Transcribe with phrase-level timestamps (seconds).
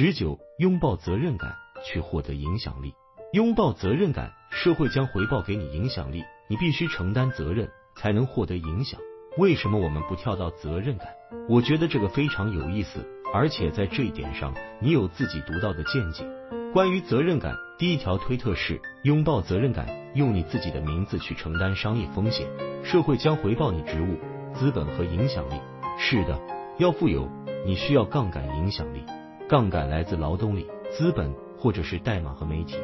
[0.00, 2.94] 十九，拥抱责任感去获得影响力。
[3.32, 9.00] 拥抱责任感，社会将回报给你影响力，你必须承担责任才能获得影响。
[9.38, 11.08] 为什么我们不跳到责任感？
[11.48, 16.24] 我觉得这个非常有意思，而且在这一点上，你有自己独到的见解。
[16.72, 22.46] 关于责任感，第一条推特是拥抱责任感，用你自己的名字去承担商业风险，
[22.84, 24.16] 社会将回报你职务、
[24.54, 25.60] 资本和影响力。
[25.98, 26.40] 是的，
[26.78, 27.28] 要富有，
[27.66, 29.02] 你需要杠杆影响力。
[29.48, 32.76] 杠杆来自劳动力、资本或者是代码和媒体。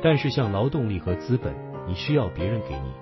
[0.00, 1.52] 但是像劳动力和资本，
[1.88, 2.92] 你需要别人给你。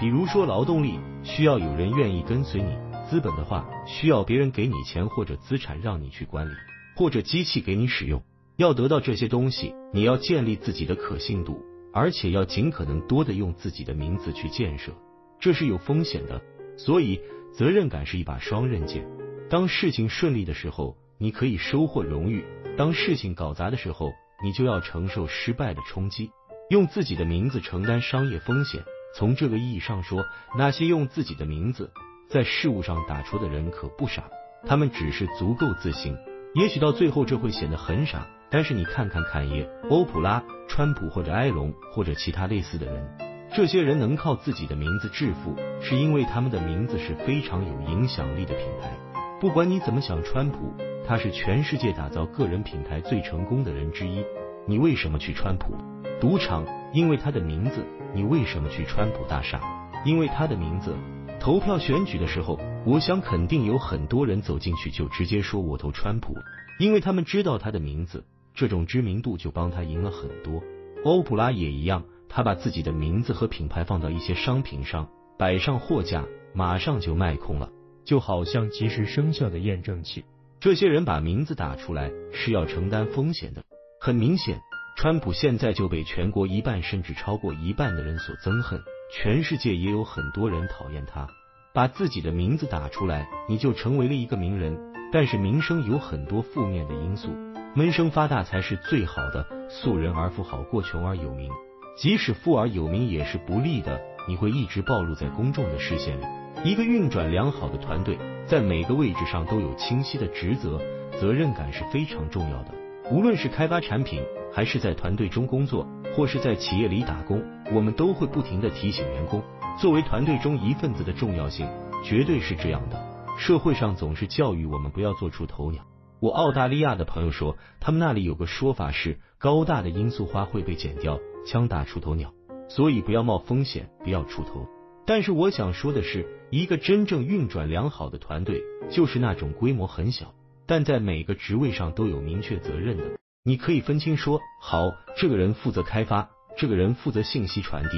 [0.00, 2.74] 比如说劳动力需要有人愿意跟随你，
[3.10, 6.52] 资本的话需要别人给你钱或者资产让你去管理，
[6.96, 8.22] 或者机器给你使用。
[8.56, 14.92] 要得到这些东西，你要建立自己的可信度，而且要尽可能多的用自己的名字去建设，
[15.38, 16.40] 这是有风险的。
[16.78, 17.20] 所以，
[17.52, 19.06] 责任感是一把双刃剑。
[19.50, 22.40] 当事情顺利的时候，你可以收获荣誉；
[22.78, 24.10] 当事情搞砸的时候，
[24.42, 26.30] 你就要承受失败的冲击。
[26.70, 28.82] 用自己的名字承担商业风险，
[29.14, 30.24] 从这个意义上说，
[30.56, 31.92] 那些用自己的名字
[32.30, 34.30] 在事物上打出的人可不傻，
[34.66, 36.16] 他们只是足够自信。
[36.54, 38.26] 也许到最后这会显得很傻。
[38.48, 43.06] 但是你看看坎爷、欧普拉、川普或者埃隆或者其他类似的人，
[43.54, 48.98] 这些人能靠自己的名字致富，是因为他们的名字是非常有影响力的品牌。
[49.38, 50.74] 不管你怎么想，川普
[51.10, 54.24] 他是全世界打造个人品牌最成功的人之一。
[54.64, 55.74] 你为什么去川普
[56.20, 56.64] 赌场？
[56.92, 57.84] 因为他的名字。
[58.14, 59.60] 你为什么去川普大厦？
[60.04, 60.94] 因为他的名字。
[61.40, 66.32] 投票选举的时候，我想肯定有很多人走进去就直接说我投川普，
[66.78, 68.24] 因为他们知道他的名字。
[68.54, 70.62] 这种知名度就帮他赢了很多。
[71.04, 77.68] 欧普拉也一样，他把自己的名字和品牌放到一些商品上，摆上货架，马上就卖空了，
[78.04, 80.24] 就好像即时生效的验证器。
[80.60, 83.62] 这些人把名字打出来是要承担风险的。
[83.98, 84.60] 很明显，
[84.94, 88.78] 川普现在就被全国一半甚至超过一半的人所憎恨，
[89.10, 91.26] 全世界也有很多人讨厌他。
[91.72, 94.78] 把自己的名字打出来，你就成为了一个名人。
[95.10, 97.30] 但是名声有很多负面的因素。
[97.74, 101.50] 闷声发大财是最好的，素人而富好过穷而有名。
[101.96, 103.98] 即使富而有名也是不利的，
[104.28, 106.24] 你会一直暴露在公众的视线里。
[106.62, 110.78] 一个运转良好的团队，在每个位置上都有清晰的职责，
[111.18, 112.74] 责任感是非常重要的。
[113.10, 114.22] 无论是开发产品，
[114.52, 119.42] 还是在团队中工作，或是在企业里打工，我们都会不停的提醒员工，
[119.78, 121.66] 作为团队中一份子的重要性，
[122.04, 123.02] 绝对是这样的。
[123.38, 125.82] 社会上总是教育我们不要做出头鸟。
[126.20, 132.34] 我澳大利亚的朋友说，他们那里有个说法是，高大的罂粟花会被剪掉，枪打出头鸟，
[132.68, 134.68] 所以不要冒风险，不要出头。
[135.06, 140.34] 但是我想说的是，一个真正运转良好的团队，就是那种规模很小，
[140.66, 143.04] 但在每个职位上都有明确责任的。
[143.42, 147.90] 你可以分清说，好，这个人负责开发，这个人负责信息传递，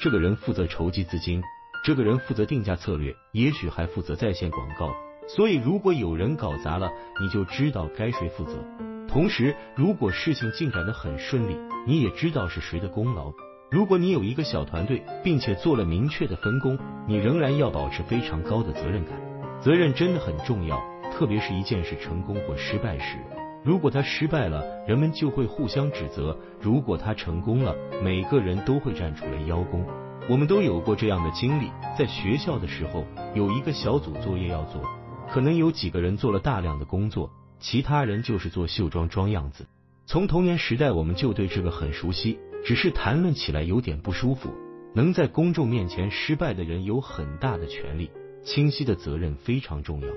[0.00, 1.42] 这个人负责筹集资金，
[1.84, 4.92] 这个人负责定价策略，也许还负责在线广告。
[5.28, 6.90] 所以，如果有人搞砸了，
[7.20, 8.52] 你就知道该谁负责。
[9.08, 11.56] 同时，如果事情进展的很顺利，
[11.86, 13.32] 你也知道是谁的功劳。
[13.68, 16.78] 如果你有一个小团队，并且做了明确的分工，
[17.08, 19.14] 你仍然要保持非常高的责任感。
[19.60, 20.80] 责任真的很重要，
[21.12, 23.18] 特别是一件事成功或失败时。
[23.64, 29.84] 如果他失败了，人们就会互相指责；如果他成功了，每个人都会站出来邀功。
[30.28, 33.04] 我们都有过这样的经历，在学校的时候，
[33.34, 34.80] 有一个小组作业要做。
[35.28, 39.66] 可能有几个人做了大量的工作，其他人就是做秀装装样子。
[40.06, 44.52] 从童年时代我们就对这个很熟悉，只是谈论起来有点不舒服。
[44.92, 48.10] 能在公众面前失败的人有很大的权利，
[48.42, 50.08] 清晰的责任非常重要。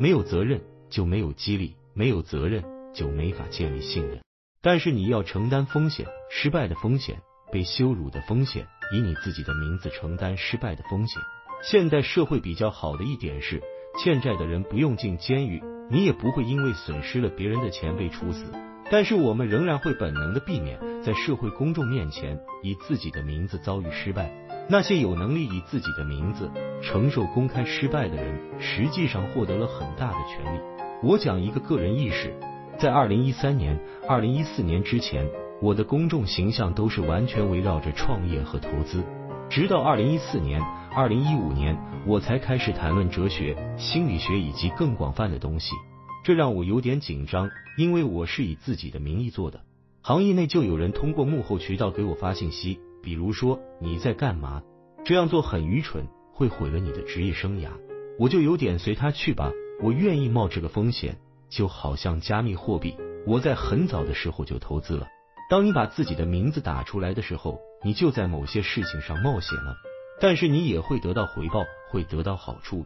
[0.00, 2.64] 没有责任就没有激励，没有责任
[2.94, 4.22] 就没法建立信任。
[4.62, 7.20] 但是你要承担风险，失败的风险，
[7.52, 11.20] 被羞辱的风险，以你自己的名字承担失败的风险。
[11.62, 13.62] 现代社会比较好的一点是。
[13.98, 18.44] 欠债的人不用进监狱，你也不会因为损失了别人的钱被处死。
[18.90, 24.30] 但是我们仍然会本能的避免在社会公众面前以自己的名字遭遇失败。
[24.68, 26.50] 那些有能力以自己的名字
[26.82, 30.60] 承受公开失败的人，实际上获得了很大的权利。
[31.02, 32.34] 我讲一个个人意识，
[32.78, 35.26] 在二零一三年、二零一四年之前，
[35.62, 39.02] 我的公众形象都是完全围绕着创业和投资，
[39.48, 40.62] 直到二零一四年。
[40.94, 45.74] 二零一五年，我才开始谈论哲学、心理学以及更广泛的东西，
[46.24, 49.62] 这让我有点紧张，因为我是以自己的名义做的。
[50.02, 54.62] 行业内就有人通过幕后渠道给我发信息，比如说你在干嘛？
[55.04, 57.70] 这样做很愚蠢，会毁了你的职业生涯。
[58.18, 61.18] 我就有点随他去吧，我愿意冒这个风险，
[61.48, 62.94] 就好像加密货币，
[63.26, 65.06] 我在很早的时候就投资了。
[65.48, 69.76] 当你把自己的名字打出来的时候，你就在某些事情上冒险了，
[70.20, 72.84] 但是你也会得到回报，会得到好处。